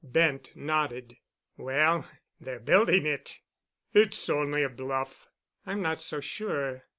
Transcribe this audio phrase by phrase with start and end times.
[0.03, 1.17] Bent nodded.
[1.57, 2.09] "Well,
[2.39, 3.39] they're building it."
[3.93, 5.27] "It's only a bluff."
[5.63, 6.85] "I'm not so sure.